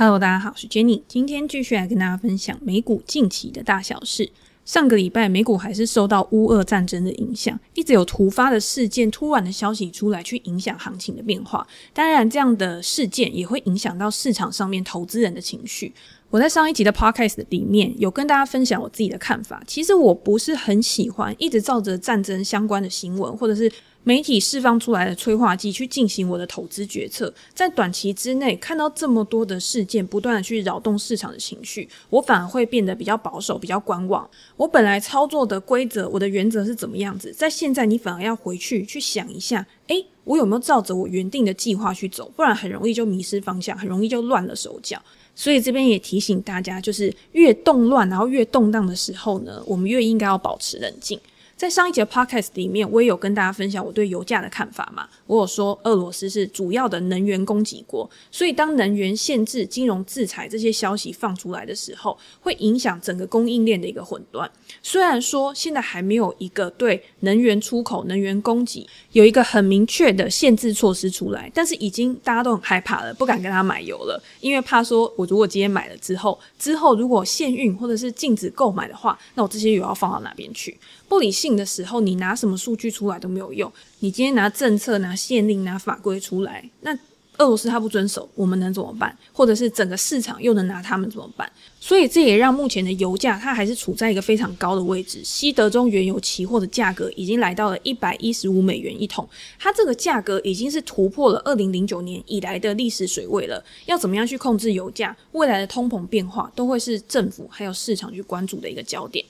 [0.00, 4.30] Hello，大家好，我是 Jenny，今天继续来跟大家分享美股近期的大小事。
[4.64, 11.66] 上个礼拜美股还是受到乌俄战争的影响，一直有突发的事件、突然的消息出来，去影响行情的变化。
[11.92, 15.92] 当然，这样的事件也会影响到市场上面投资人的情绪。
[16.30, 19.62] 我在上一集的 Podcast 里面有跟大家分享我自己的看法。
[19.66, 23.70] 其实我不是很喜欢一直照着战争相关的新闻，或者是。
[24.02, 34.28] 媒体释放出来的催化剂去进行我的投资决策，在短期之内看到这么多的事件不断的去扰动市场的情绪，我反而会变得比较保守、比较观望。
[34.56, 42.32] 我本来操作的规则、我的原则是怎么样子，在现在你反而要回去去想一下，诶，我有没有照着我原定的计划去走？
[42.34, 45.00] 不然很容易就迷失方向，很容易就乱了手脚。
[45.34, 51.20] 所以这边也提醒大家，就是越动乱然后越动荡的时候呢，我们越应该要保持冷静。
[51.60, 55.06] 在上一节 podcast 里面，我也有跟大家分享我对油价的看法嘛。
[55.26, 64.50] 我有说，俄罗斯是主要的能源供给国，所以当能源限制、金融制裁这些消息放出来的时候，会影响整个供应链的一个混乱。
[64.82, 80.74] 虽然说现在还没有一个对能源出口、能源供给有一个很明确的限制措施出来，但是已经大家都很害怕了，不敢跟他买油了，因为怕说我如果今天买了之后，之后如果限运或者是禁止购买的话，那我这些油要放到哪边去？
[81.10, 83.70] 不理性的时候，你拿什么数据出来都没有用。
[83.98, 86.96] 你今天拿政策、拿限令、拿法规出来，那
[87.38, 89.18] 俄罗斯他不遵守，我们能怎么办？
[89.32, 91.50] 或者是整个市场又能拿他们怎么办？
[91.80, 95.20] 所以这也让目前的油价它还是处在一个非常高的位置。
[95.24, 103.60] 西德州原油期货的价格已经来到了一百一十五美元一桶，它这个价格已经是突破了二零零九年以来的历史水位了。
[103.86, 105.16] 要怎么样去控制油价？
[105.32, 109.24] 未来的通膨变化都会是政府还有市场去关注的一个焦点。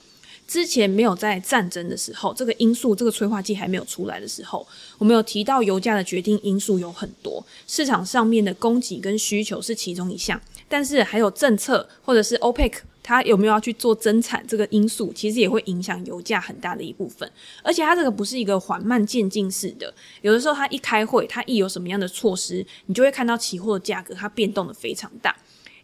[0.50, 4.66] 之前没有在战争的时候，这个因素，这个催化剂还没有出来的时候，
[4.98, 17.30] 我们有提到油价的决定因素有很多，市场上面的供给跟需求是其中一项，但是还有政策或者是 OPEC 它有没有要去做增产这个因素，其实也会影响油价很大的一部分，
[17.62, 25.36] 而且它这个不是一个缓慢渐进式的，有的时候它一开会，它一有什么样的措施，你就会看到期货的价格它变动的非常大。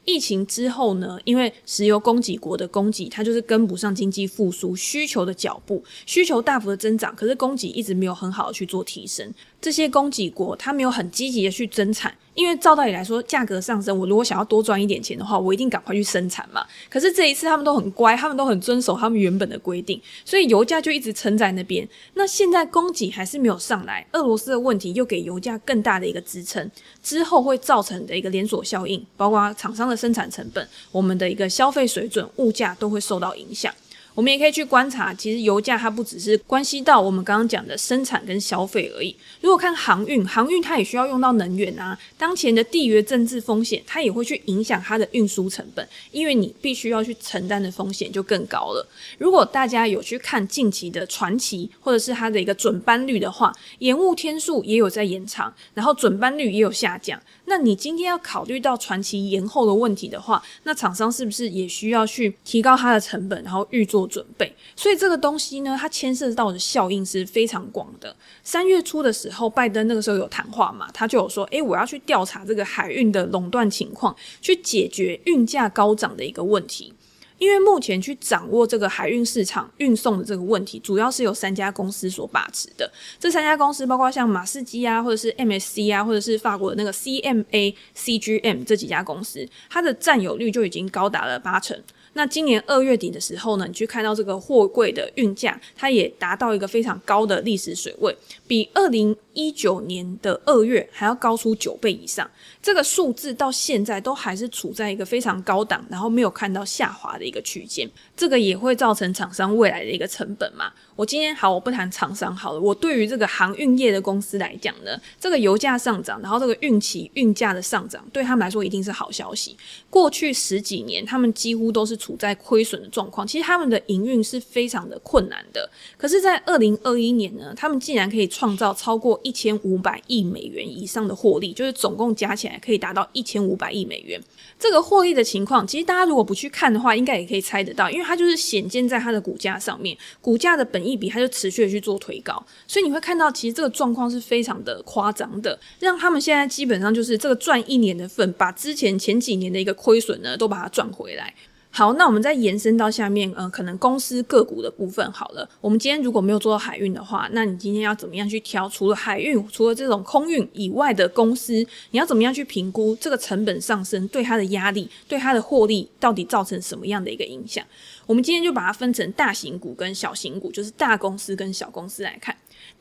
[0.06, 9.31] 疫情之后呢，因为石油供给国的供给，它就是跟不上经济复苏需求的脚步，需求大幅的增长，可是供给一直没有很好的去做提升。
[9.61, 16.65] 这些供给国它没有很积极的去增产，因为照道理来说，价格上升，我如果想要多赚一点钱的话，我一定赶快去生产嘛。
[16.89, 21.89] 可是这一次他们都很乖，他们都很遵守他们原本的规定，所以油价就一直撑在那边。
[22.15, 26.71] 那现在供给还是没有上来，俄罗斯的问题又给油价更大的一个支撑，
[27.03, 33.72] 之后会造成的一个连锁效应，包括厂商的生产成本、我们的一个消费水准、物价都会受到影响。
[34.16, 39.15] 我们也可以去观察，其实油价它不只是关系到我们刚刚讲的生产跟消费而已。
[39.43, 41.97] 如果看航运，航运它也需要用到能源啊。
[42.16, 48.88] 当前的地缘政治风险，它也会去影响它的运输成本，因为你必须要去承担的风险就更高了。
[49.19, 57.21] 如果大家有去看近期的传奇或者是它的一个准班率的话，延误天数也有在延长，然后准班率也有下降。
[57.47, 64.55] 那你今天要考虑到传奇延后的问题的话，那厂商是不是也需要去提高它的成本，然后预做准备？
[64.75, 68.15] 所以这个东西呢，它牵涉到的效应是非常广的。
[68.43, 76.93] 三月初的时候，拜登那个时候有谈话嘛，他就有说：“诶，我要去调查这个海运的垄断情况，去解决运价高涨的一个问题。”
[77.39, 82.91] 因为目前去掌握这个海运市场运送的这个问题，主要是由三家公司所把持的。
[83.19, 91.79] 这三家公司包括像马士基啊，或者是 MSC 啊，或者是法国的那个 CMA CGM 这几家公司，它的占有率就已经高达了八成。
[92.15, 102.29] 那今年二月底的时候呢，你去看到这个货柜的运价，它也达到一个非常高的历史水位，比二零一九年的二月还要高出九倍以上。
[102.63, 107.89] 这个数字到现在都还是处在一个非常高档，然后没有看到下滑的一个区间。
[108.17, 110.73] 这个也会造成厂商未来的一个成本嘛。
[110.97, 112.60] 我今天好，我不谈厂商好了。
[112.60, 119.55] 我对于这个航运业的公司来讲呢，这个油价上涨，然后这个运期运价的上涨，对他们来说一定是好消息。
[119.91, 125.69] 过去十几年，他们几乎都是处在亏损的状况，其实他们的营运是非常的困难的。
[125.99, 134.23] 可是，在二零二一年呢，他们竟然可以创造超过一千五百亿美元以上的获利，就是总共加起来可以达到一千五百亿美元。
[134.57, 151.34] 这个获利的情况，其实大家如果不去看的话，应该也可以猜得到，因为它就是显见在它的股价上面，股价的本一比，它就持续的去做推高，所以你会看到，其实这个状况是非常的夸张的，让他们现在基本上就是这个赚一年的份，把之前前几年的一个亏损呢，都把它赚回来。
[151.77, 155.47] 好，那我们再延伸到下面，呃，可能公司个股的部分好了。
[155.61, 158.67] 我们今天如果没有做到海运的话，那你今天要怎么样去挑？
[158.67, 161.53] 除了海运，除了这种空运以外的公司，
[161.91, 167.63] 你要怎么样去评估这个成本上升对它的压力，对它的获利到底造成什么样的一个影响？
[168.07, 172.34] 我们今天就把它分成大型股跟小型股，就是大公司跟小公司来看。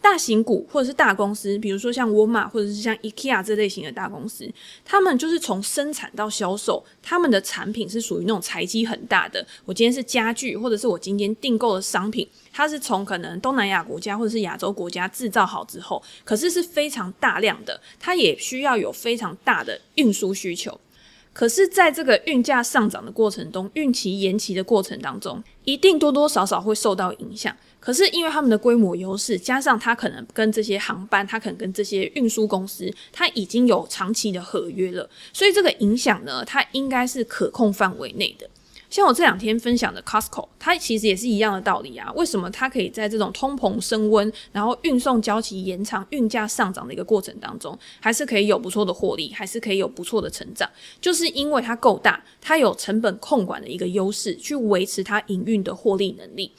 [0.06, 4.48] 大型股或者是大公司，比如说像沃尔玛或者是像 IKEA 这类型的大公司，
[4.86, 9.44] 他们就是从生产到销售，他们的产品是属于那种财积很大的。
[9.66, 20.80] 我今天是家具，或者是我今天订购的商品，它是从可能东南亚国家或者是亚洲国家制造好之后，可是是非常大量的，它也需要有非常大的运输需求。
[21.36, 27.54] 可是，在这个运价上涨的过程中，运期延期的过程当中，一定多多少少会受到影响。
[27.78, 38.50] 可是，因为他们的规模优势，加上他可能跟这些航班，他可能跟这些运输公司，他已经有长期的合约了，所以这个影响呢，它应该是可控范围内的。
[38.90, 42.12] 像我这两天分享的 Costco，它其实也是一样的道理啊。
[42.16, 50.70] 为什么它可以在这种通膨升温，然后运送交期延长、运价上涨的一个过程当中，还是可以有不错的获利，还是可以有不错的成长？
[51.02, 56.52] 就是因为它够大，它有成本控管的一个优势，去维持它营运的获利能力。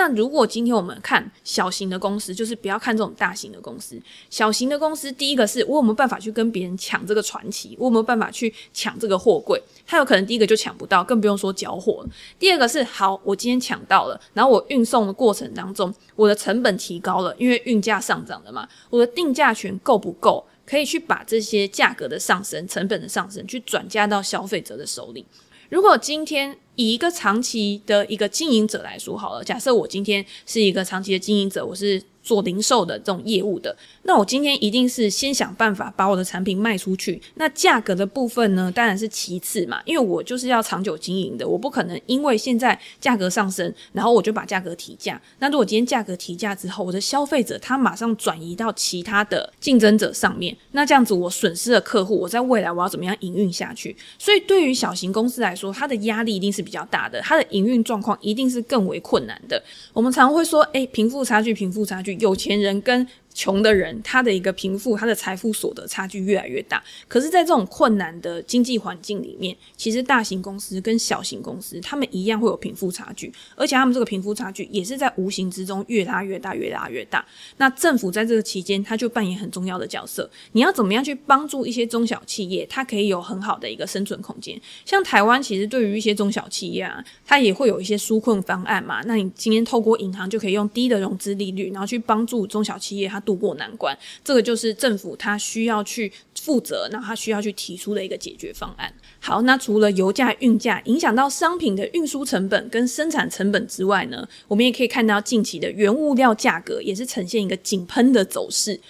[0.00, 4.00] 那如果今天我们看小型的公司，就是不要看这种大型的公司。
[4.30, 9.62] 小型的公司，第一个是我有没有办法去跟别人抢这个传奇，我有没有办法去抢这个货柜？
[9.86, 12.08] 它有可能第一个就抢不到，更不用说交货了。
[12.38, 18.66] 第二个是，好，我今天抢到了，然后我运送的过程当中，我的成本提高了，因为运价上涨了嘛。
[18.88, 25.26] 我的定价权够不够，可以去把这些价格的上升、成本的上升，去转嫁到消费者的手里。
[25.70, 32.02] 如果今天以一个长期的一个经营者来说好了，假设我今天是一个长期的经营者，我是。
[32.22, 37.20] 做零售的这种业务的，那我今天一定是先想办法把我的产品卖出去。
[37.34, 45.20] 那价格的部分呢，当然是其次嘛，因为我就是要长久经营的，我不可能因为现在价格上升，然后我就把价格提价。
[45.38, 53.96] 那如果今天价格提价之后，我的消费者他马上转移到其他的竞争者上面，那这样子我损失了客户，我在未来我要怎么样营运下去？
[54.18, 59.62] 所以对于小型公司来说，它的压力一定是比较大的，它的营运状况一定是更为困难的。
[59.92, 62.09] 我们常会说，诶，贫富差距，贫富差距。
[62.14, 66.82] 有钱人跟穷的人，他的一个贫富，他的财富所得差距越来越大。
[67.08, 77.24] 可是，在这种困难的经济环境里面，其实大型公司跟小型公司，他们一样会有贫富差距，而且他们这个贫富差距也是在无形之中越拉越大，越拉越大。
[77.56, 80.28] 那政府在这个期间，他就扮演很重要的角色。
[80.52, 84.60] 你要怎么样去帮助一些中小企业，它可以有很好的一个生存空间？
[84.84, 89.00] 像台湾，其实对于一些中小企业啊，它也会有一些纾困方案嘛。
[89.06, 98.92] 那你今天透过银行就可以用低的融资利率，然后去帮助中小企业它渡过难关，这个就是政府它需要去负责，那它需要去提出的一个解决方案。
[99.20, 108.80] 好，那除了油价、运价影响到商品的运输成本跟生产成本之外呢，我们也可以看到近期的原物料价格也是呈现一个井喷的走势。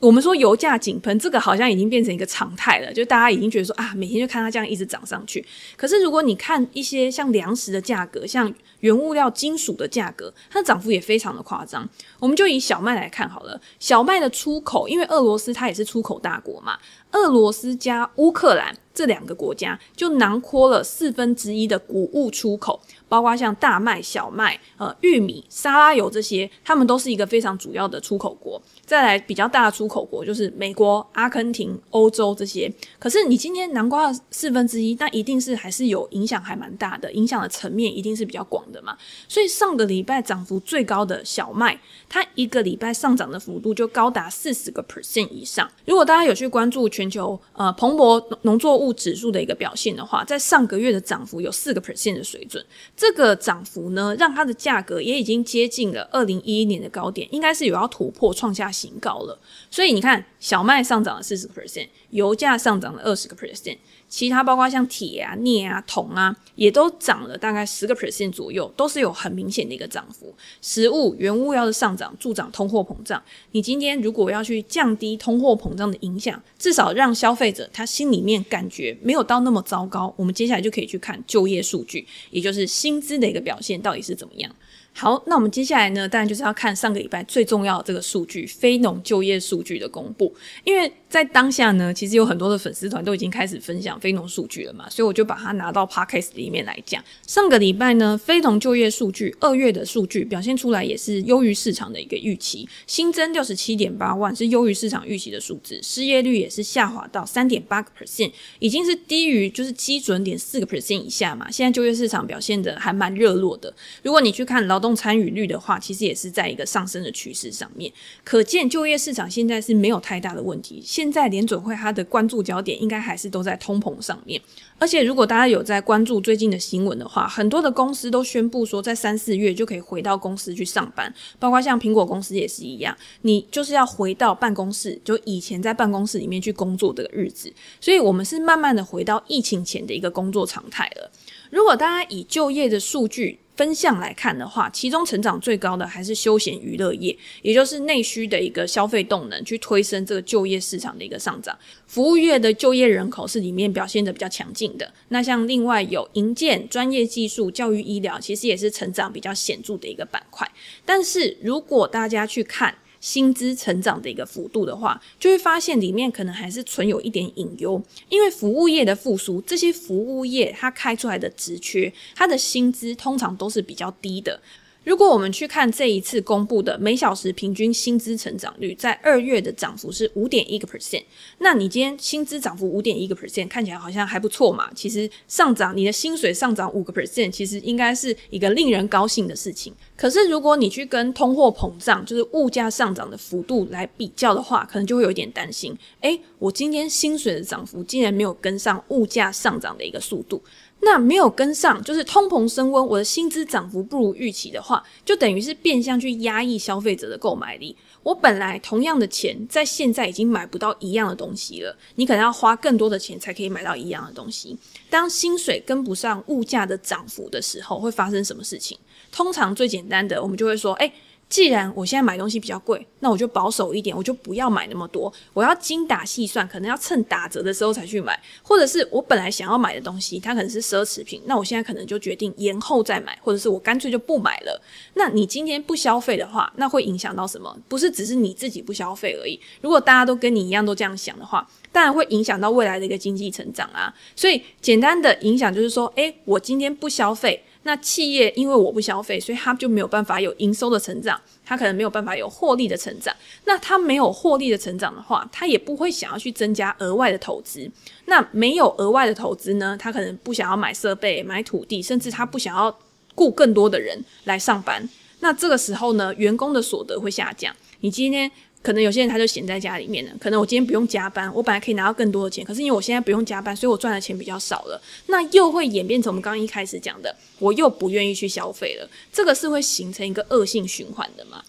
[0.00, 5.44] 我们说油价井喷，这个好像已经变成一个常态了，就大家已经觉得说啊，每天就看它这样一直涨上去。
[5.74, 11.88] 可是如果你看一些像粮食的价格，像原物料金属的价格，它的涨幅也非常的夸张。
[12.18, 16.78] 我们就以小麦来看好了，小麦的出口，因为俄罗斯它也是出口大国嘛，
[17.12, 22.78] 俄罗斯加乌克兰这两个国家就囊括了四分之一的谷物出口。
[23.08, 28.60] 包括像大麦、小麦、呃玉米、沙拉油这些，他们都是一个非常主要的出口国。
[28.86, 32.72] 再来比较大的出口国就是美国、阿根廷、欧洲这些。
[32.98, 38.96] 可是你今天南瓜四分之一，那一定是还是有影响，还蛮大的，影响的层面一定是比较广的嘛。
[39.26, 41.78] 所以上个礼拜涨幅最高的小麦，
[42.08, 45.68] 它一个礼拜上涨的幅度就高达四十个 percent 以上。
[45.84, 52.64] 如果大家有去关注全球呃蓬勃农作物指数的一个表现的话，在上个月的涨幅有四个 percent 的水准。
[52.96, 59.38] 这个涨幅呢，让它的价格也已经接近了二零一一年的高点，应该是有要突破创下行高了。
[59.70, 63.78] 所以你看，小麦上涨了四十个 percent，油价上涨了二十个 percent。
[64.08, 70.32] 其他包括像铁啊、镍啊、铜啊，也都涨了大概十个 percent 左右，都是有很明显的一个涨幅。
[70.62, 73.20] 食物原物料的上涨助长通货膨胀。
[73.50, 84.54] 你今天如果要去降低通货膨胀的影响，至少让消费者他心里面感觉没有到那么糟糕，我们接下来就可以去看就业数据，也就是薪资的一个表现到底是怎么样。
[84.98, 90.34] 好，那我们接下来呢，当然就是要看上个礼拜最重要的这个数据——非农就业数据的公布。
[90.64, 97.04] 因为在当下呢，其实有很多的粉丝团都已经开始分享非农数据了嘛，所以我就把它拿到 Podcast 里面来讲。
[97.26, 111.50] 上个礼拜呢，非农就业数据二月的数据表现出来也是优于市场的一个预期，新增六十七点八万是优于市场预期的数字，失业率也是下滑到三点八个 percent，已经是低于就是基准点四个 percent 以下嘛。
[111.50, 113.70] 现在就业市场表现得还蛮热络的。
[114.02, 120.80] 如果你去看劳动动参与率的话，其实也是在一个上升的趋势上面，可见就业市场现在是没有太大的问题。
[120.84, 124.40] 现在联准会它的关注焦点应该还是都在通膨上面。
[124.78, 137.52] 而且如果大家有在关注最近的新闻的话，很多的公司都宣布说，在三四月就可以回到公司去上班，包括像苹果公司也是一样，你就是要回到办公室，就以前在办公室里面去工作的日子。
[137.80, 141.10] 所以我们是慢慢的回到疫情前的一个工作常态了。
[141.50, 151.58] 如果大家以就业的数据，分项来看的话，其中成长最高的还是休闲娱乐业，也就是内需的一个消费动能，去推升这个就业市场的一个上涨。
[151.86, 154.92] 服务业的就业人口是里面表现得比较强劲的。
[155.08, 160.46] 那像另外有营建、专业技术、教育医疗，其实也是成长比较显著的一个板块。
[160.84, 174.40] 但是如果大家去看，薪资成长的一个幅度的话，就会发现里面可能还是存有一点隐忧，因为服务业的复苏，这些服务业它开出来的职缺，它的薪资通常都是比较低的。
[174.86, 181.02] 如果我们去看这一次公布的每小时平均薪资成长率，在二月的涨幅是五点一个 percent。
[181.38, 184.70] 那你今天薪资涨幅五点一个 percent，看起来好像还不错嘛。
[184.76, 189.74] 其实上涨，你的薪水上涨五个 percent，其实应该是一个令人高兴的事情。
[189.96, 195.76] 可是如果你去跟通货膨胀，就是物价上涨的幅度来比较的话，可能就会有点担心。
[196.02, 200.40] 诶，我今天薪水的涨幅竟然没有跟上物价上涨的一个速度。
[200.80, 207.76] 那没有跟上，就是通膨升温，我的薪资涨幅不如预期的话，就等于是变相去压抑消费者的购买力。
[208.02, 214.56] 我本来同样的钱，在现在已经买不到一样的东西了，你可能要花更多的钱才可以买到一样的东西。
[214.88, 218.78] 当薪水跟不上物价的涨幅的时候，会发生什么事情？
[219.10, 220.92] 通常最简单的，我们就会说，诶。
[221.28, 225.12] 既然我现在买东西比较贵，那我就保守一点，我就不要买那么多。
[225.34, 234.62] 我要精打细算，可能要趁打折的时候才去买，或者是我本来想要买的东西，它可能是奢侈品，那我现在可能就决定延后再买，或者是我干脆就不买了。
[234.94, 237.58] 那你今天不消费的话，那会影响到什么？
[237.68, 239.38] 不是只是你自己不消费而已。
[239.60, 243.92] 如果大家都跟你一样都这样想的话，当然会影响到未来的一个经济成长啊。
[244.14, 247.42] 所以简单的影响就是说，诶，我今天不消费。
[247.66, 253.14] 那企业因为我不消费，所以他就没有办法有营收的成长，他可能没有办法有获利的成长。
[253.44, 257.68] 那他没有获利的成长的话，他也不会想要去增加额外的投资。
[258.04, 262.74] 那没有额外的投资呢，他可能不想要买设备、买土地，甚至他不想要
[263.16, 264.88] 雇更多的人来上班。
[265.18, 267.54] 那这个时候呢，员工的所得会下降。
[267.80, 268.30] 你今天。
[268.66, 270.10] 可能有些人他就闲在家里面了。
[270.18, 274.82] 可能我今天不用加班，我本来可以拿到更多的钱，可是因为我现在不用加班，所以我赚的钱比较少了。
[275.06, 278.90] 那又会演变成我们刚刚一开始讲的，我又不愿意去消费了。
[279.12, 281.40] 这个是会形成一个恶性循环的嘛？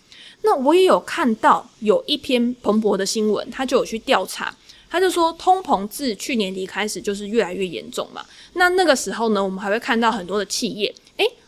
[0.44, 4.56] 那我也有看到有一篇彭博的新闻，他就有去调查，
[4.88, 8.24] 他就说通膨自去年底开始就是越来越严重嘛。
[8.54, 10.94] 那那个时候呢，我们还会看到很多的企业，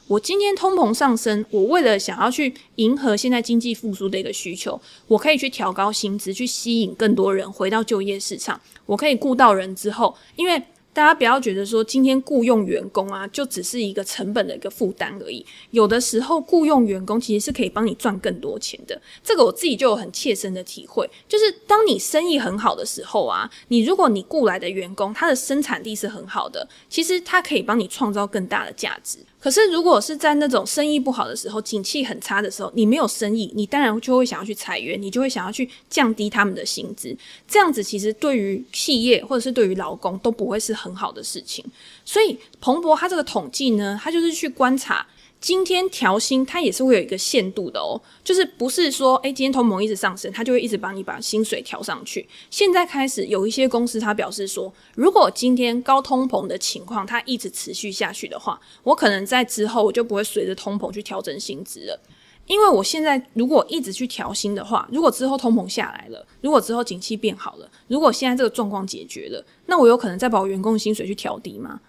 [0.09, 8.59] 我今天通膨上升，我为了想要去迎合现在经济复苏的一个需求，我可以去调高薪资，去吸引更多人回到就业市场。
[8.87, 10.59] 我可以雇到人之后，因为。
[10.91, 15.45] 大家不要觉得说今天雇佣员工啊，就只是一个成本的一个负担而已。
[15.69, 18.99] 有的时候雇佣员工其实是可以帮你赚更多钱的。
[19.23, 29.19] 这个我自己就有很切身的体会，就是当你生意很好的时候啊，你如果你雇来的员工他的生产力是很好的，其实他可以帮你创造更大的价值。
[29.39, 37.15] 可是如果是在那种生意不好的时候，景气很差的时候，你没有生意，你当然就会想要去裁员，你就会想要去降低他们的薪资。
[37.47, 41.63] 这样子其实对于企业或者是对于劳工都不会是很好的事情。
[42.03, 45.05] 所以彭博他这个统计呢，他就是去观察。
[45.41, 52.27] 今天调薪，它也是会有一个限度的哦，就是不是说，诶，今天通膨一直上升，它就会一直帮你把薪水调上去。
[52.51, 61.97] 现在开始有一些公司，它表示说，如果今天高通膨的情况它一直持续下去的话，我可能在之后我就不会随着通膨去调整薪资了，
[62.45, 71.79] 因为我现在如果一直去调薪的话，如果之后通膨下来了，如果之后景气变好了，如果现在这个状况解决了，那我有可能再把我员工薪水去调低吗？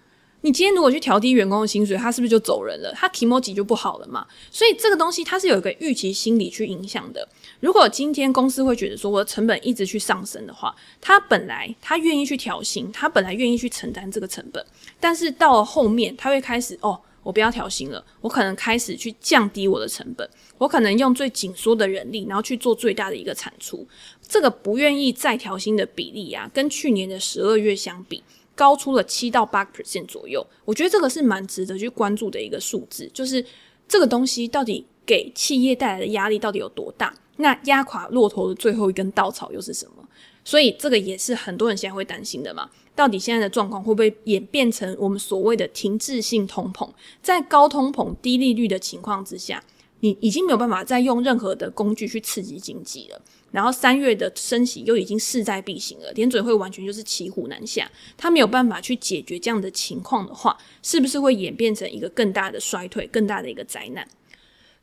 [0.43, 2.91] 你今天如果去调低员工的薪水，他是不是就走人了？
[2.95, 4.25] 他気持ち就不好了嘛？
[4.49, 7.27] 所以这个东西它是有一个预期心理去影响的。
[7.59, 14.65] 如果今天公司会觉得说我的成本一直去上升的话，他本来他愿意去调薪，他本来愿意去承担这个成本，
[14.99, 23.87] 但是到了后面他会开始哦，我不要调薪了，我可能开始去降低我的成本，我可能用最紧缩的人力，然后去做最大的一个产出。
[24.27, 28.23] 这个不愿意再调薪的比例啊，跟去年的十二月相比，
[28.55, 30.45] 高出了七到八 percent 左右。
[30.65, 33.45] 我觉得这个是蛮值得去关注的一个数字，就是
[33.87, 37.13] 这个东西到底给企业带来的压力到底有多大？
[37.37, 40.07] 那压垮骆驼的最后一根稻草又是什么？
[40.43, 42.69] 所以这个也是很多人现在会担心的嘛。
[42.93, 46.87] 到底现在的状况会不会演变成我们所谓的停滞性通膨？
[47.21, 49.63] 在高通膨、低利率的情况之下，
[50.01, 53.21] 你已经没有办法再用任何的工具去刺激经济了。
[53.51, 64.07] 然后三月的升息又已经势在必行了，联准会完全就是骑虎难下，他没有办法去解决这样的情况的话，是不是会演变成一个更大的衰退、更大的一个灾难？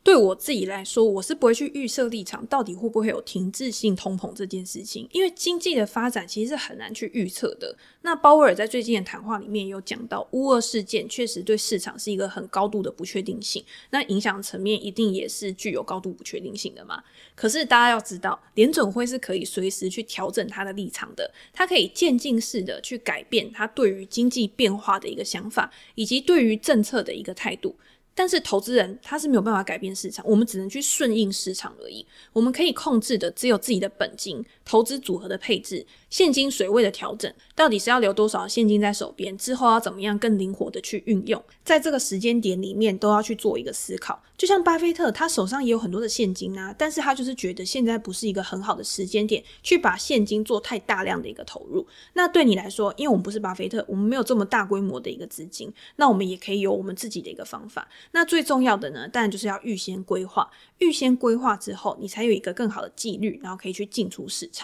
[0.08, 7.76] 对我自己来说，我是不会去预设立场，到底会不会有停滞性通膨这件事情，因为经济的发展其实是很难去预测的。
[8.00, 17.04] 那鲍威尔在最近的谈话里面有讲到，乌俄事件确实对市场是一个很高度的不确定性，那影响层面一定也是具有高度不确定性的嘛。
[17.34, 27.76] 可是大家要知道，联准会是可以随时去调整它的立场的，它可以渐进式的去改变它对于经济变化的一个想法，以及对于政策的一个态度。
[28.18, 32.04] 但是投资人他是没有办法改变市场，我们只能去顺应市场而已。
[32.32, 44.22] 我们可以控制的只有自己的本金、投资组合的配置、现金水位的调整，到底是要留多少现金在手边，之后要怎么样更灵活的去运用，在这个时间点里面都要去做一个思考。
[44.36, 51.84] 就像巴菲特，他手上也有很多的现金啊，但是他就是觉得现在不是一个很好的时间点去把现金做太大量的一个投入。
[52.12, 57.88] 那对你来说，因为我们不是巴菲特，我们没有这么大规模的一个资金，那我们也可以有我们自己的一个方法。
[58.12, 60.48] 那最重要的呢，当然就是要预先规划。
[60.78, 64.57] 预先规划之后，你才有一个更好的纪律，然后可以去进出市场。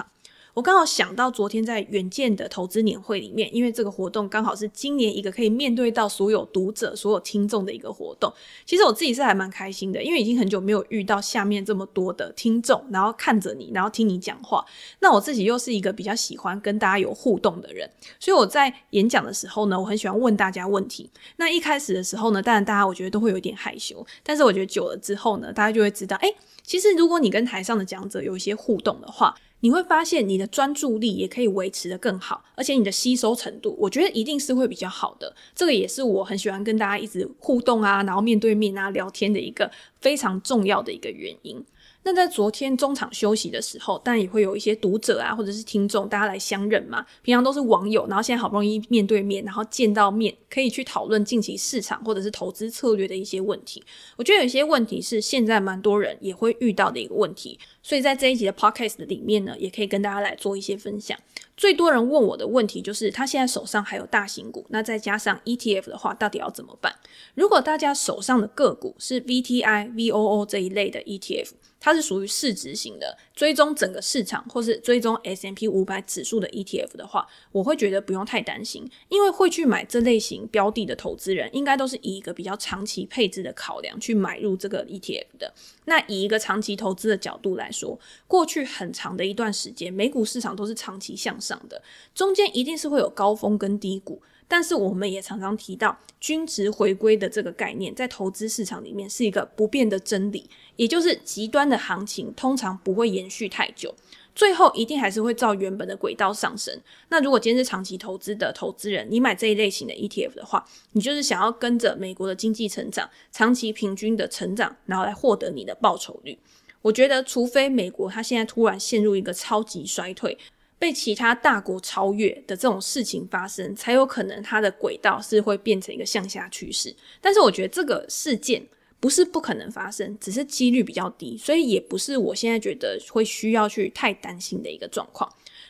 [0.54, 8.32] 我刚好想到昨天在远见的投资年会里面，因为这个活动刚好是今年一个可以面对到所有读者、所有听众的一个活动。
[8.64, 14.64] 其实我自己是还蛮开心的，因为已经很久没有遇到下面这么多的听众，然后看着你，然后听你讲话。
[15.00, 21.10] 那我自己又是一个比较喜欢跟大家有互动的人，所以我在演讲的时候呢，我很喜欢问大家问题。
[21.34, 26.32] 那一开始的时候呢，当然大家我觉得都会有点害羞，但是我觉得久了之后呢，大家就会知道，诶，
[26.62, 29.34] 其实如果你跟台上的讲者有一些互动的话。
[29.64, 35.34] 你会发现你的专注力也可以维持的更好，而且你的吸收程度，我觉得一定是会比较好的。
[35.54, 39.70] 这个也是我很喜欢跟大家一直互动啊，然后面对面啊聊天的一个
[40.02, 41.64] 非常重要的一个原因。
[42.04, 47.04] 那在昨天中场休息的时候，当然也会有一些读者啊，或者是听众，大家来相认嘛。
[47.22, 53.82] 平常都是网友，然后现在好不容易面对面，然后见到面，可以去讨论近期市场或者是投资策略的一些问题。
[54.16, 61.18] 我觉得有些问题是现在蛮多人也会遇到的一个问题，所以在这一集的 podcast 里面呢，也可以跟大家来做一些分享。
[61.56, 66.92] 最多人问我的问题就是，他现在手上还有大型股，那再加上 ETF 的话，到底要怎么办？
[67.34, 71.50] 如果大家手上的个股是 VTI、VOO 这一类的 ETF，
[71.84, 85.52] 它是属于市值型的，追踪整个市场或是追踪 S M P 五百指数的 ETF 的话，我会觉得不用太担心，因为会去买这类型标的的投资人，应该都是以一个比较长期配置的考量去买入这个 ETF 的。
[85.84, 91.82] 那以一个长期投资的角度来说，过去很长的一段时间，美股市场都是长期向上的，
[92.14, 94.22] 中间一定是会有高峰跟低谷。
[94.46, 103.94] 但是我们也常常提到均值回归的这个概念，在投资市场里面是一个不变的真理，也就是极端的行情通常不会延续太久，
[104.34, 106.78] 最后一定还是会照原本的轨道上升。
[107.08, 116.38] 那如果今天是长期投资的投资人，你买这一类型的 ETF 的话，你就是想要跟着美国的经济成长，长期平均的成长，然后来获得你的报酬率。
[116.82, 120.36] 我觉得，除非美国它现在突然陷入一个超级衰退。
[120.84, 126.94] 被其他大国超越的这种事情发生，才有可能它的轨道是会变成一个向下趋势。
[127.22, 128.62] 但是我觉得这个事件
[129.00, 135.26] 不是不可能发生，只是几率比较低，所以也不是我现在觉得会需要去太担心的一个状况。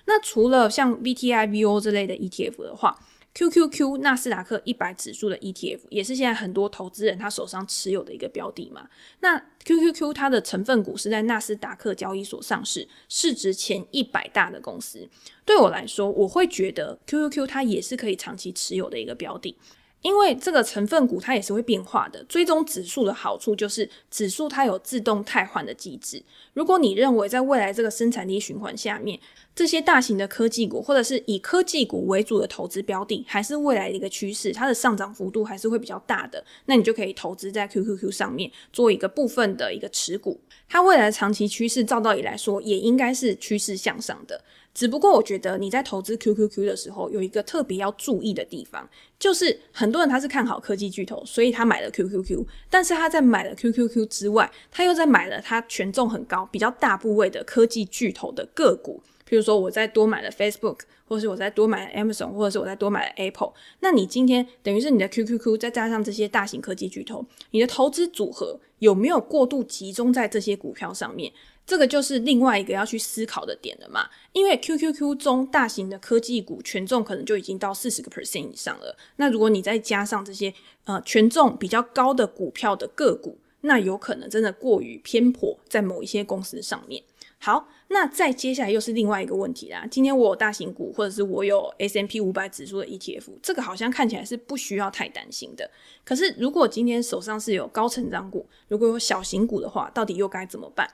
[0.07, 2.99] 那除了像 VTI、VO 这类的 ETF 的话
[3.35, 8.89] ，QQQ 纳斯达克一百指数的 ETF 也是现在很多投资人他手上持有的一个标的嘛。
[9.21, 15.09] 那 QQQ 它的成分股是在纳斯达克交易所上市，市值前一百大的公司。
[15.45, 19.57] 对我来说，我会觉得 QQQ 它也是可以长期持有的一个标的。
[20.05, 26.23] 因为这个成分股它也是会变化的，追踪指数的好处就是指数它有自动汰换的机制。
[26.53, 29.19] 如果你认为在未来这个生产力循环下面，
[29.55, 40.39] 这些大型的科技股或者是以科技股为主的投资标的，还是未来的一个趋势，它的上涨幅度还是会比较大的，那你就可以投资在 QQQ 上面做一个部分的一个持股。
[40.69, 44.45] 它未来的长期趋势照道理来说也应该是趋势向上的。
[44.75, 48.87] 只不过我觉得你在投资 QQQ 的时候，有一个特别要注意的地方，
[49.19, 59.01] 就是很多人他是看好科技巨头，所以他买了 QQQ，但是他在买了 QQQ 之外，他又在买了他权重很高、比较大部位的科技巨头的个股。
[59.27, 63.53] 譬如说，我再多买了 Facebook，或者是我再多买了 Amazon，或者是我再多买了 Apple。
[63.81, 71.33] 那你今天等于是你的 QQQ 再加上这些大型科技巨头，你的投资组合有没有过度集中在这些股票上面？
[71.67, 74.09] 这个就是另外一个要去思考的点了嘛。
[74.33, 78.97] 因为 QQQ 中大型的科技股权重可能就已经到四十个 percent 以上了。
[79.17, 80.53] 那如果你再加上这些
[80.85, 87.03] 呃权重比较高的股票的个股，那有可能真的过于偏颇在某一些公司上面。
[87.39, 89.87] 好，那再接下来又是另外一个问题啦。
[89.91, 95.71] 今天我有大型股，或者是我有 S M P 五百指数的 ETF，这个好像看起来是不需要太担心的。
[96.05, 100.89] 可是如果今天手上是有高成长股，如果有小型股的话，到底又该怎么办？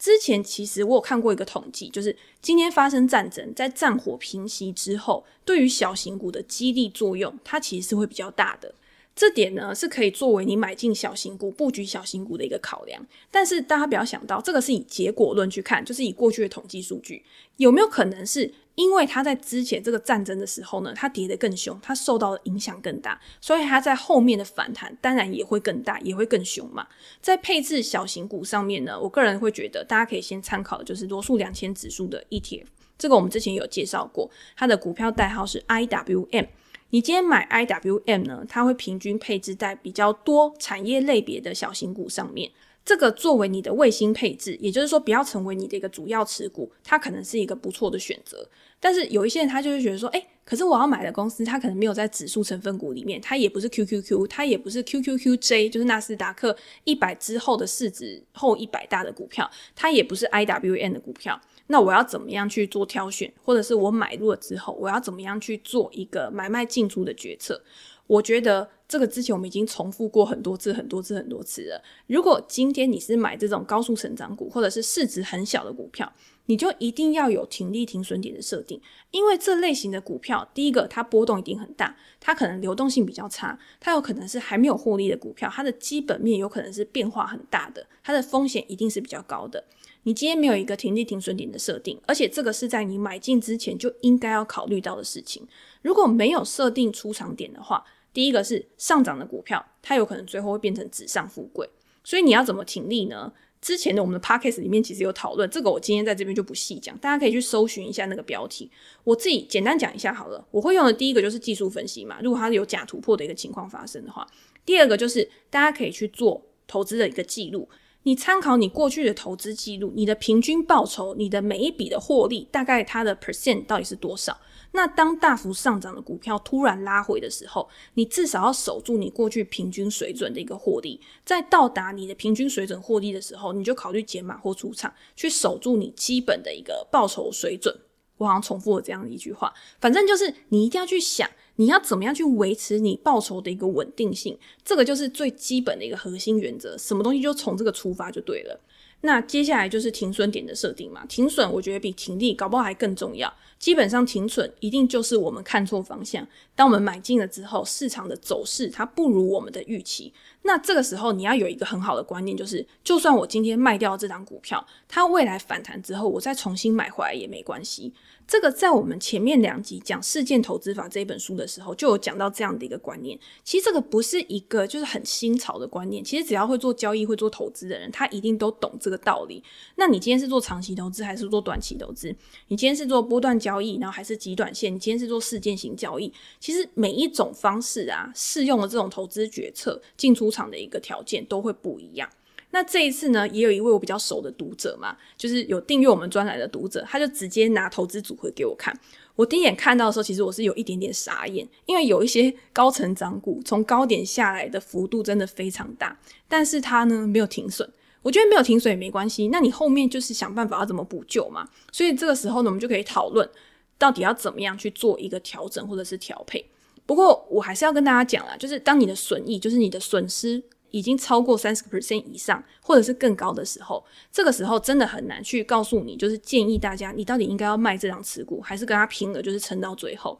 [0.00, 8.74] 之前其实我有看过一个统计，就是今天发生战争，在战火平息之后，对于小型股的激励作用，它其实是会比较大的。
[9.14, 13.04] 这点呢，是可以作为你买进小型股、布局小型股的一个考量。
[13.30, 17.22] 但是大家不要想到，这个是以结果论去看，就是以过去的统计数据，
[17.58, 26.86] 有没有可能是因为它在之前这个战争的时候呢，它跌得更凶，它受到的影响更大，所以它在后面的反弹当然也会更大，也会更凶嘛。
[27.20, 36.46] 在配置小型股上面呢，我个人会觉得大家可以先参考的就是罗素两千指数的 ETF，这个我们之前有介绍过，它的股票代号是 IWM。
[36.92, 42.50] 你今天买 IWM 呢，它会平均配置在比较多产业类别的小型股上面。
[42.84, 48.48] 这个作为你的卫星配置，也就是说不要成为你的一个主要持股，它可能是一个不错的选择。
[48.80, 61.38] 但是有一些人他就会觉得说，哎，可是我要买的公司，它可能没有在指数成分股里面，它也不是 QQQ，它也不是 QQQJ，就是纳斯达克一百之后的市值后一百大的股票，它也不是 IWN 的股票。
[61.70, 67.62] 那我要怎么样去做挑选，或者是我买入了之后，我要怎么样去做一个买卖进出的决策？
[68.08, 71.80] 我觉得这个之前我们已经重复过很多次、很多次、很多次了。
[72.08, 76.12] 如果今天你是买这种高速成长股，或者是市值很小的股票，
[76.46, 89.62] 你就一定要有停利停损点的设定，因为这类型的股票，第一个它波动一定很大，它可能流动性比较差，它有可能是还没有获利的股票，它的基本面有可能是变化很大的，它的风险一定是比较高的。
[90.04, 95.46] 你今天没有一个停利停损点的设定，而且这个是在你买进之前就应该要考虑到的事情。
[95.82, 101.68] 如果没有设定出场点的话，第一个是上涨的股票，它有可能最后会变成纸上富贵。
[102.02, 103.32] 所以你要怎么停利呢？
[103.60, 108.70] 之前的我们的 podcast 里面其实有讨论，这个我今天在这边就不细讲，大家可以去搜寻一下那个标题。
[109.04, 110.42] 我自己简单讲一下好了。
[110.50, 114.26] 我会用的第一个就是技术分析嘛，如果它有假突破的一个情况发生的话，
[114.64, 117.68] 第二个就是大家可以去做投资的一个记录。
[118.04, 124.38] 你参考你过去的投资记录，你的平均报酬，你的每一笔的获利，大概它的 percent 到底是多少？
[124.72, 131.00] 那当大幅上涨的股票突然拉回的时候，你至少要守住你过去平均水准的一个获利。
[131.24, 137.76] 在到达你的平均水准获利的时候，你就考虑减码或出场，去守住你基本的一个报酬水准。
[138.16, 141.28] 我好像重复了这样的一句话，反正就是你一定要去想。
[141.60, 144.34] 你要怎么样去维持你报酬的一个稳定性？
[144.64, 146.74] 这个就是最基本的一个核心原则。
[146.78, 148.58] 什么东西就从这个出发就对了。
[149.02, 151.04] 那接下来就是停损点的设定嘛。
[151.04, 153.30] 停损我觉得比停利搞不好还更重要。
[153.58, 156.26] 基本上停损一定就是我们看错方向。
[156.54, 160.10] 当我们买进了之后，市场的走势它不如我们的预期。
[160.42, 167.92] 那这个时候你要有一个很好的观念，就是就算我今天卖掉这张股票，它未来反弹之后，我再重新买回来也没关系。
[168.26, 173.18] 这个在我们前面两集讲《事件投资法》这一本书的时候，就有讲到这样的一个观念。
[173.42, 176.02] 其实这个不是一个就是很新潮的观念。
[176.02, 179.42] 其实只要会做交易、会做投资的人，他一定都懂这个道理。
[179.74, 182.14] 那你今天是做长期投资还是做短期投资？
[182.46, 184.72] 你今天是做波段交易，然后还是极短线？
[184.72, 186.12] 你今天是做事件型交易？
[186.38, 192.08] 其实每一种方式啊，适用的这种投资决策、进出出场的一个条件都会不一样。
[192.52, 198.72] 那这一次呢，也有一位我比较熟的读者嘛，就是有订阅我们专栏的读者，他就直接拿投资组合给我看。
[199.16, 207.68] 我第一眼看到的时候，其实我是有一点点傻眼，因为有一些高成长股从高点下来的幅度真的非常大，但是他呢没有停损。
[208.02, 211.48] 我觉得没有停损也没关系，那你后面就是想办法要怎么补救嘛。
[211.70, 213.28] 所以这个时候呢，我们就可以讨论
[213.76, 216.44] 到底要怎么样去做一个调整或者是调配。
[216.90, 220.42] 不过我还是要跟大家讲啦，就是当你的损益，就是你的损失。
[220.72, 230.18] 已经超过三十个 percent 以上，或者是更高的时候，这个时候真的很难去告诉你，就是建议大家，你到底应该要卖这张持股，还是跟他拼了，就是撑到最后。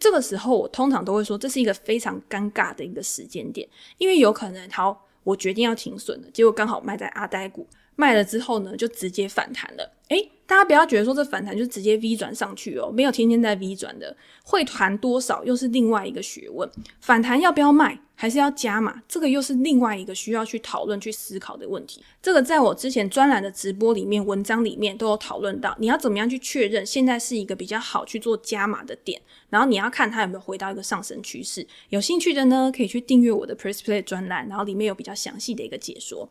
[0.00, 3.66] 这个时候，我通常都会说，这是一个非常尴尬的一个时间点，
[3.98, 7.66] 因为有可能，好，我决定要停损了，结果刚好卖在阿呆股，
[7.96, 9.90] 卖了之后呢，就直接反弹了。
[10.08, 16.66] 诶，大家不要觉得说这反弹就直接 V 转上去哦，没有天天在 V 转的，会弹多少又是另外一个学问。
[17.02, 22.02] 反弹要不要卖，还是要加码，这个又是另外一个需要去讨论、去思考的问题。
[22.22, 25.76] 这个在我之前专栏的直播里面、文章里面都有讨论到。
[25.78, 29.20] 你要怎么样去确认现在是一个比较好去做加码的点？
[29.50, 31.66] 然后你要看它有没有回到一个上升趋势。
[31.90, 36.26] 有兴趣的呢，可以去订阅我的 Press Play 专栏，然后里面有比较详细的一个解说。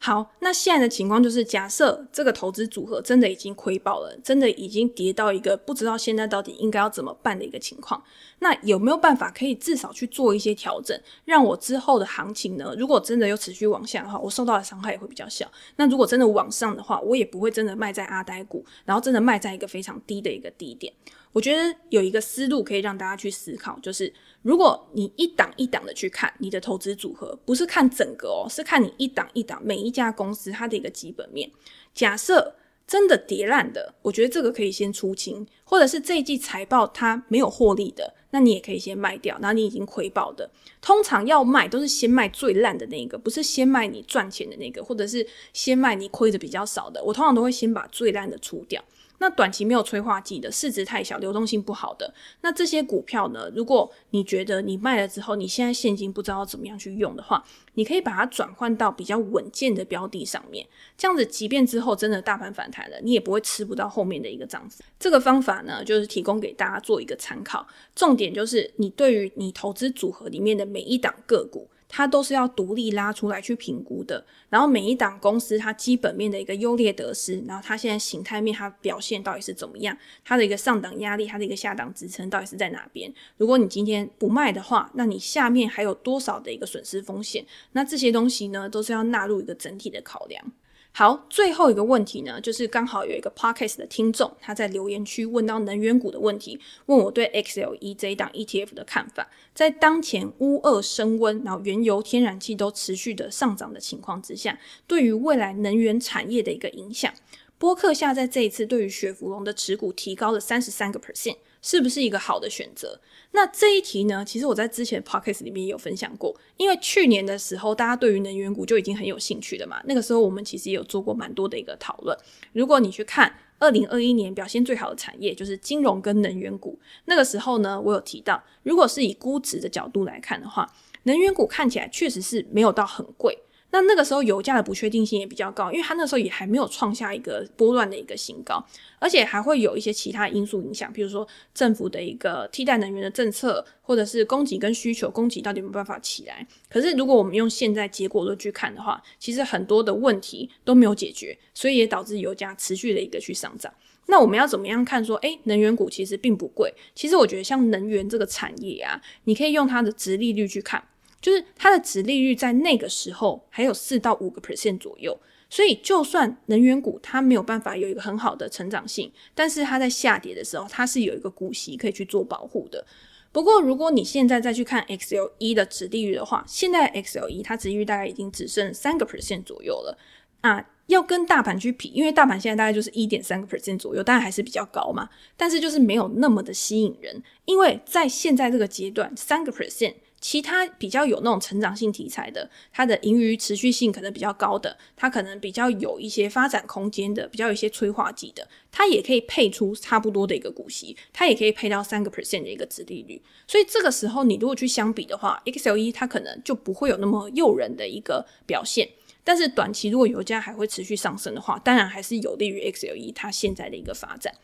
[0.00, 8.00] 好，那现在的情况就是，假设这个投资组合真的已经亏爆了，真的已经跌到一个不知道现在到底应该要怎么办的一个情况，
[8.38, 12.72] 那有没有办法可以至少去做一些调整，让我之后的行情呢？
[12.78, 15.50] 如果真的有持续往下的话，我受到的伤害也会比较小。
[15.74, 20.92] 那如果真的往上的话，我也不会真的卖在阿呆股，然后真的卖在一个非常低的一个低点。
[21.32, 24.14] 我觉得有一个思路可以让大家去思考，就是。
[24.48, 31.50] 如果你一档一档的去看你的投资组合，不是看整个哦，是看你一档一档每一家公司它的一个基本面。
[31.92, 32.54] 假设
[32.86, 39.36] 真的跌烂的，我觉得这个可以先出清，或者是这一季财报它没有获利的，那你也可以先卖掉。
[39.38, 47.04] 然后你已经亏爆的，通常要卖都是先卖最烂的那个，不是先卖你赚钱的那个，或者是先卖你亏的比较少的。
[47.04, 48.82] 我通常都会先把最烂的出掉。
[49.18, 53.50] 那短期没有催化剂的，市值太小，流动性不好的，那这些股票呢？
[53.54, 60.66] 如果你觉得你卖了之后，你现在现金不知道怎么样去用的话，你可以把它转换到比较稳健的标的上面。
[60.96, 64.82] 这样子，即便之后真的大盘反弹了，你也不会吃不到后面的一个涨幅。
[64.98, 67.66] 这个方法呢，就是提供给大家做一个参考。
[67.94, 71.68] 重点就是，你对于你投资组合里面的每一档个股。
[71.88, 83.12] 它都是要独立拉出来去评估的，然后每一档公司它基本面的一个优劣得失，然后它现在形态面它表现到底是怎么样，它的一个上档压力，它的一个下档支撑到底是在哪边？
[83.38, 87.44] 如果你今天不卖的话，那你下面还有多少的一个损失风险？
[87.72, 90.44] 那这些东西呢，都是要纳入一个整体的考量。
[90.90, 99.28] 好，最后一个问题呢，就是刚好有一个 podcast 的听众，他在留言区问到能源股的问题，问我对 XLE 这一档 ETF 的看法。
[99.54, 107.12] 在当前乌俄升温，然后原油、天然气都持续的上涨的情况之下，对于未来能源产业的一个影响。
[107.58, 111.36] 波克夏在这一次对于雪佛龙的持股提高了三十三个 percent。
[111.68, 112.98] 是不是一个好的选择？
[113.32, 116.34] 那这一题呢，其实我在之前 podcast 里面也有分享过。
[116.56, 119.78] 因为去年的时候，大家对于能源股就已经很有兴趣了嘛。
[119.84, 122.16] 那个时候我们其实也有做过蛮多的一个讨论。
[122.54, 126.80] 如果你去看二零二一年表现最好的产业，就是金融跟能源股。
[127.04, 130.66] 那个时候呢，我有提到，如果是以估值的角度来看的话，
[131.02, 133.38] 能源股看起来确实是没有到很贵。
[133.70, 138.64] 那那个时候油价的不确定性也比较高，因为它那时候也还没有创下一个波段的一个新高，
[138.98, 146.46] 而且还会有一些其他因素影响，比如说政府的一个替代能源的政策，或者是供给跟需求，供给到底有没有办法起来。
[146.70, 153.72] 可是如果我们用现在结果论去看的话，其实很多的问题都没有解决，所以也导致油价持续的一个去上涨。
[154.06, 156.72] 那我们要怎么样看说，诶，能源股其实并不贵。
[156.94, 160.82] 其实我觉得像能源这个产业啊，你可以用它的殖利率去看。
[161.20, 165.18] 就是它的殖利率在那个时候还有四到五个 percent 左右，
[165.50, 172.86] 所以就算能源股它没有办法有一个很好的成长性，但是它在下跌的时候，它是有一个股息可以去做保护的。
[173.32, 179.98] 不过如果你现在再去看 XLE 的殖利率的话，现在 XLE 它殖利率大概已经只剩三个 percent 左右了
[180.40, 189.94] 啊，要跟大盘去比，因为大盘现在大概就是一点三个 percent 左右，当然还是比较高嘛，但是就是没有那么的吸引人，因为在现在这个阶段，三个 percent。
[190.20, 203.22] 其他比较有那种成长性题材的，它的盈余持续性可能比较高的，它可能比较有一些发展空间的，比较有一些催化剂的，它也可以配出差不多的一个股息，它也可以配到三个 percent 的一个殖利率。
[203.46, 208.88] 所以这个时候你如果去相比的话，XLE 它可能就不会有那么诱人的一个表现。
[209.22, 214.34] 但是短期如果油价还会持续上升的话，当然还是有利于 XLE 它现在的一个发展。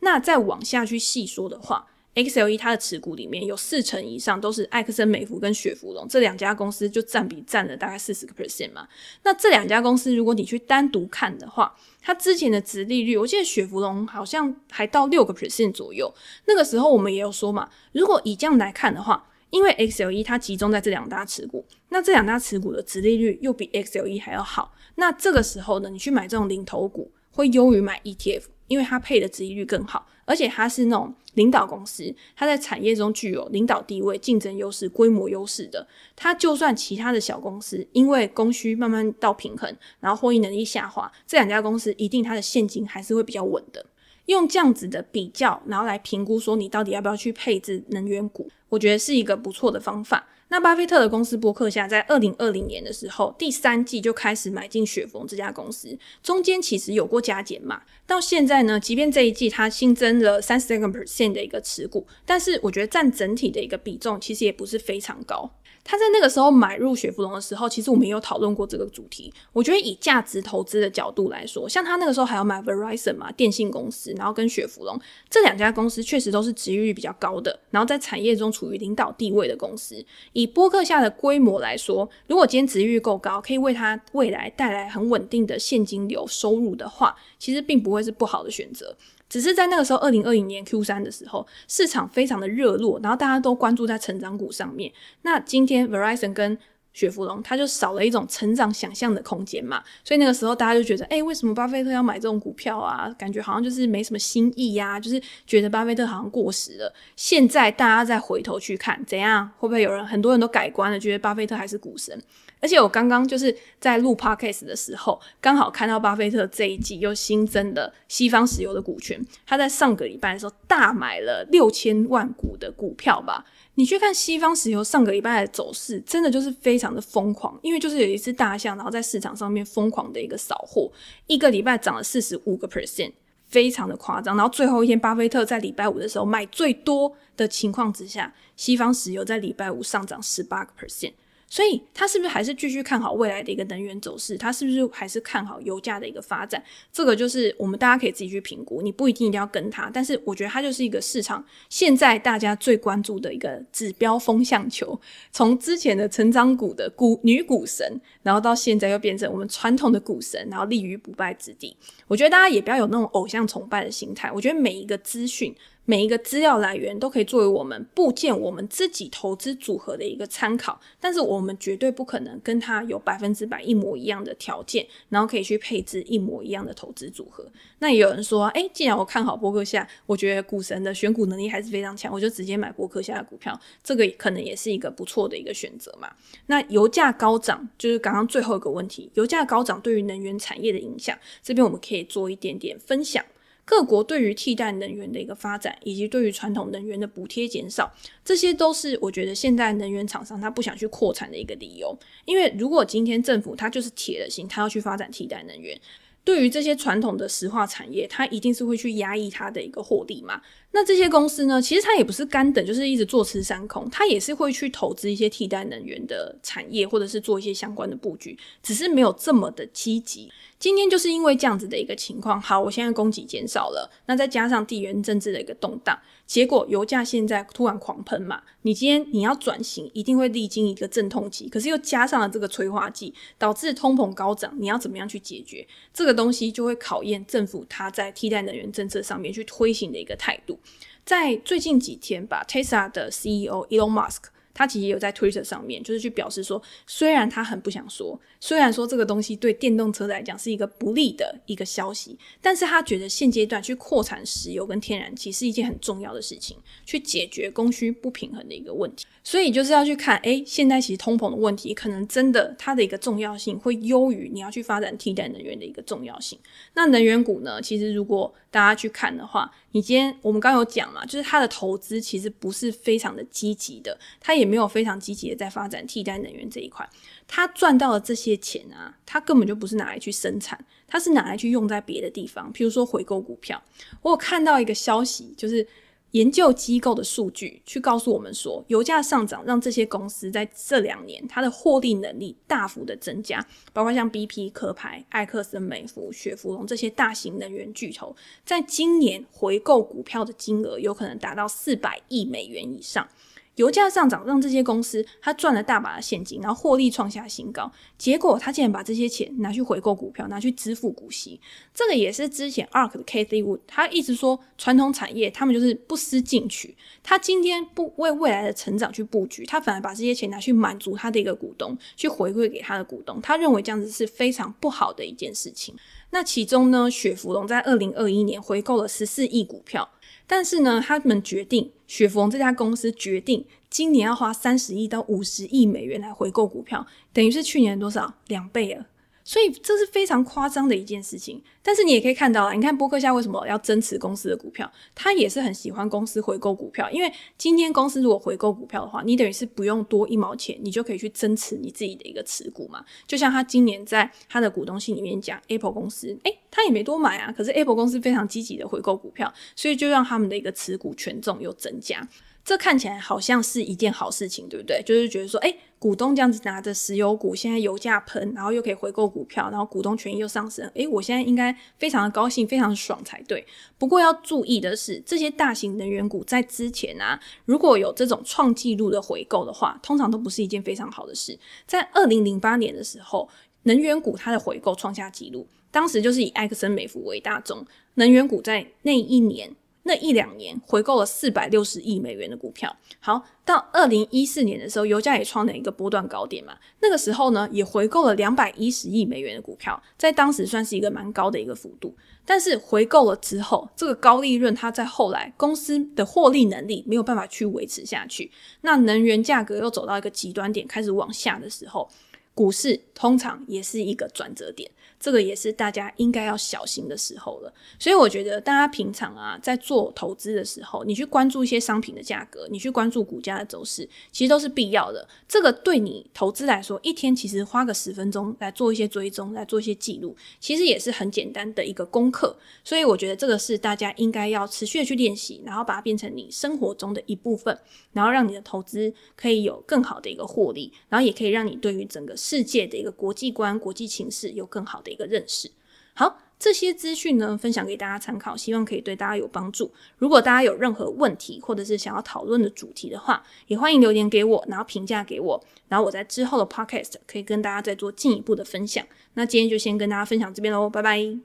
[0.00, 1.91] 那再往下去细说的话。
[2.14, 8.86] XLE 它的持股里面有四成以上都是艾克森美孚跟雪佛龙这两家公司，就占比占了大概四十个 percent 嘛。
[9.22, 16.12] 那这两家公司，如果你去单独看的话，它之前的殖利率，我记得雪佛龙好像还到六个 percent 左右。
[16.44, 28.42] 那个时候我们也有说嘛，如果以这样来看的话，因为 XLE 它集中在这两大持股，那这两大持股的殖利率又比 XLE 还要好，那这个时候呢，你去买这种领头股，会优于买 ETF。
[28.72, 32.02] 因为它配的殖利率更好，而且它是那种领导公司，
[32.34, 35.86] 它在产业中具有领导地位、竞争优势、规模优势的。
[36.16, 43.84] 它就算其他的小公司因为供需慢慢到平衡，然后获利能力下滑，这两家公司一定它的现金还是会比较稳的。
[44.24, 50.26] 用这样子的比较，然后来评估说你到底要不要去配置能源股，我觉得是一个不错的方法。
[50.52, 57.80] 那巴菲特的公司博客下在二零二零年的时候，第三季就开始买进雪峰这家公司，中间其实有过加减嘛。
[58.06, 65.50] 到现在呢，即便这一季它新增了三十三个 percent 的一个持股，但是我觉得占整体的一个比重其实也不是非常高。
[65.84, 69.32] 他在那个时候买入雪佛龙的时候，其实我们也有讨论过这个主题。
[69.52, 80.04] 我觉得以价值投资的角度来说，像他那个时候还要买 Verizon 嘛，电信公司，然后跟雪佛龙这两家公司确实都是殖利率比较高的，然后在产业中处于领导地位的公司。
[80.32, 88.96] 以播客下的规模来说，如果今天殖利率够高，可以为他未来带来很稳定的现金流收入的话，其实并不会是不好的选择。
[89.32, 94.92] 只是在那个时候，二零二零年 Q 三的时候，市场非常的热络，然后大家都关注在成长股上面。
[95.22, 96.58] 那今天 Verizon 跟
[96.92, 103.08] 雪佛龙，它就少了一种成长想象的空间嘛，所以那个时候大家就觉得，哎、为什么巴菲特要买这种股票啊？
[103.18, 106.94] 感觉好像就是没什么新意呀、就是觉得巴菲特好像过时了。
[107.16, 112.22] 现在大家再回头去看，怎样会不会有人很多人都改观了，觉得巴菲特还是股神？
[112.62, 123.44] 而且我刚刚就是在录 podcast 的时候，刚好看到巴菲特这一季又新增的西方石油的股权，他在上个礼拜的时候大买了六千万股的股票吧。
[123.74, 130.88] 你去看西方石油上个礼拜的走势，真的就是非常的疯狂，因为就是有一只大象，然后在市场上面疯狂的一个扫货，
[131.26, 133.12] 一个礼拜涨了四十五个 percent，
[133.48, 134.36] 非常的夸张。
[134.36, 141.14] 然后最后一天，巴菲特在礼拜五的时候买最多的情况之下，西方石油在礼拜五上涨十八个 percent。
[141.52, 144.38] 所以，他是不是还是继续看好未来的一个能源走势？
[144.38, 146.64] 他是不是还是看好油价的一个发展？
[146.90, 154.98] 这个就是我们大家可以自己去评估，你不一定一定要跟他，但是我觉得它就是一个市场现在大家最关注的一个指标风向球。
[155.30, 161.76] 从之前的成长股的股女股神，然后到现在又变成我们传统的股神，然后立于不败之地。
[162.08, 164.32] 我觉得大家也不要有那种偶像崇拜的心态。
[164.32, 165.54] 我觉得每一个资讯。
[165.84, 177.44] 每一个资料来源都可以作为我们部件我们自己投资组合的一个参考，但是我们绝对不可能跟它有百分之百一模一样的条件，然后可以去配置一模一样的投资组合。
[177.80, 186.08] 那也有人说，诶，既然我看好波克夏，我觉得股神的选股能力还是非常强，我就直接买波克夏的股票，这个可能也是一个不错的一个选择嘛。
[186.46, 193.24] 那油价高涨，就是刚刚最后一个问题，油价高涨对于能源产业的影响，这边我们可以做一点点分享。
[193.64, 197.92] 各国对于替代能源的一个发展，以及对于传统能源的补贴减少，
[198.24, 201.96] 这些都是我觉得现在能源厂商他不想去扩产的一个理由。
[202.24, 205.80] 因为如果今天政府他就是铁了心，他要去发展替代能源，
[206.24, 210.42] 对于这些传统的石化产业，他一定是会去压抑它的一个获利嘛。
[210.74, 220.30] 那这些公司呢，其实它也不是干等，就是一直坐吃山空，它也是会去投资一些替代能源的产业，或者是做一些相关的布局，只是没有这么的积极。
[220.58, 225.98] 今天就是因为这样子的一个情况，好，我现在供给减少了，那再加上地缘政治的一个动荡，
[226.32, 228.40] 结果油价现在突然狂喷嘛。
[228.62, 240.58] 你今天你要转型，一定会历经一个阵痛期，可是又加上了这个催化剂，导致通膨高涨，你要怎么样去解决这个东西，就会考验政府它在替代能源政策上面去推行的一个态度。
[241.04, 244.22] 在最近几天吧，Tesla 的 CEO Elon Musk。
[244.54, 259.06] 他其实也有在 Twitter 上面，就是去表示说，虽然他很不想说，虽然说这个东西对电动车来讲是一个不利的一个消息，但是他觉得现阶段去扩产石油跟天然气是一件很重要的事情，去解决供需不平衡的一个问题。
[259.24, 266.36] 所以就是要去看，诶，现在其实通膨的问题，可能真的它的一个重要性会优于你要去发展替代能源的一个重要性。
[266.74, 276.88] 那能源股呢，其实如果大家去看的话，你今天我们刚有讲嘛，就是它的投资其实不是非常的积极的，它也也没有非常积极的在发展替代能源这一块。
[277.26, 283.62] 他赚到的这些钱啊，他根本就不是拿来去生产，他是拿来去用在别的地方，譬如说回购股票。
[284.02, 285.66] 我有看到一个消息，就是。
[286.12, 303.08] 研究机构的数据去告诉我们说，油价上涨让这些公司在这两年它的获利能力大幅的增加，包括像 BP、壳牌、艾克森美孚、雪佛龙这些大型能源巨头，在今年回购股票的金额有可能达到四百亿美元以上。
[303.56, 307.70] 油价上涨让这些公司他赚了大把的现金，然后获利创下新高。
[307.98, 311.40] 结果他竟然把这些钱拿去回购股票，拿去支付股息。
[311.74, 316.74] 这个也是之前 ARK 的 Kathy Wood 他一直说传统产业他们就是不思进取。
[317.02, 323.20] 他今天不为未来的成长去布局，他反而把这些钱拿去满足他的一个股东，去回馈给他的股东。
[323.20, 325.74] 他认为这样子是非常不好的一件事情。
[326.10, 329.88] 那其中呢，雪佛龙在二零二一年回购了十四亿股票。
[330.34, 338.86] 但是呢，他们决定，雪佛龙这家公司决定今年要花三十亿到五十亿美元来回购股票，等于是去年多少两倍了。
[339.32, 341.42] 所以这是非常夸张的一件事情。
[341.62, 344.70] 但是你也可以看到啊，你看波克夏为什么要增持公司的股票？
[344.94, 352.84] 他也是很喜欢公司回购股票，因为今天公司如果回购股票的话，你等于是不用多一毛钱，你就可以去增持你自己的一个持股嘛。
[353.06, 362.06] 就像他今年在他的股东信里面讲，Apple 公司，诶，他也没多买啊，可是 Apple 公司非常积极的回购股票，所以就让他们的一个持股权重又增加。
[362.44, 364.82] 这看起来好像是一件好事情，对不对？
[364.84, 373.46] 就是觉得说，诶，股东这样子拿着石油股，现在油价喷，然后又可以回购股票，然后股东权益又上升，诶，我现在应该非常的高兴，非常的爽才对。
[373.78, 381.38] 不过要注意的是，这些大型能源股在之前啊，如果有这种创纪录的回购的话，通常都不是一件非常好的事。
[381.64, 383.28] 在二零零八年的时候，
[383.62, 387.64] 能源股它的回购创下纪录，当时就是以埃克森美孚为大宗，
[387.94, 389.54] 能源股在那一年。
[389.84, 396.56] 那一两年回购了四百六十亿美元的股票，好，到二零一四年的时候，油价也创了一个波段高点嘛。
[396.80, 401.94] 那个时候呢，也回购了两百一十亿美元的股票，在当时算是一个蛮高的一个幅度。
[402.24, 408.30] 但是回购了之后，这个高利润它在后来公司的获利能力没有办法去维持下去，
[408.60, 411.88] 那能源价格又走到一个极端点，开始往下的时候，
[412.32, 414.70] 股市通常也是一个转折点。
[415.02, 425.08] 这个也是大家应该要小心的时候了，所以我觉得大家平常啊，在做投资的时候，你去关注一些商品的价格，你去关注股价的走势，其实都是必要的。
[425.26, 432.36] 这个对你投资来说，一天其实花个十分钟来做一些追踪，来做一些记录，其实也是很简单的一个功课。
[432.62, 437.58] 所以我觉得这个是大家应该要持续的去练习，然后把它变成你生活中的一部分，
[437.92, 445.50] 然后让你的投资可以有更好的一个获利，然后也可以让你对于整个世界的一个国际观、国际情势有更好的一个认识。
[445.94, 449.70] 好，这些资讯呢，分享给大家参考，希望可以对大家有帮助。
[449.98, 458.84] 如果大家有任何问题，或者是想要讨论的主题的话，也欢迎留言给我，然后评价给我，然后我在之后的 podcast 可以跟大家再做进一步的分享。
[459.14, 461.22] 那今天就先跟大家分享这边喽，拜拜。